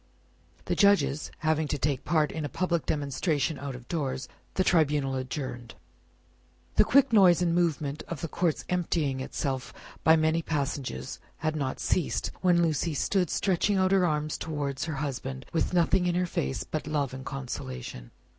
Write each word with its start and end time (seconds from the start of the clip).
The 0.65 0.73
Judges 0.75 1.29
having 1.45 1.67
to 1.67 1.77
take 1.77 2.03
part 2.03 2.31
in 2.31 2.43
a 2.43 2.49
public 2.49 2.87
demonstration 2.87 3.59
out 3.59 3.75
of 3.75 3.87
doors, 3.87 4.27
the 4.55 4.63
Tribunal 4.63 5.13
adjourned. 5.13 5.75
The 6.77 6.83
quick 6.83 7.13
noise 7.13 7.39
and 7.43 7.53
movement 7.53 8.01
of 8.07 8.21
the 8.21 8.27
court's 8.27 8.65
emptying 8.67 9.19
itself 9.19 9.71
by 10.03 10.15
many 10.15 10.41
passages 10.41 11.19
had 11.37 11.55
not 11.55 11.79
ceased, 11.79 12.31
when 12.41 12.63
Lucie 12.63 12.95
stood 12.95 13.29
stretching 13.29 13.77
out 13.77 13.91
her 13.91 14.03
arms 14.03 14.39
towards 14.39 14.85
her 14.85 14.95
husband, 14.95 15.45
with 15.53 15.71
nothing 15.71 16.07
in 16.07 16.15
her 16.15 16.25
face 16.25 16.63
but 16.63 16.87
love 16.87 17.13
and 17.13 17.23
consolation. 17.23 18.09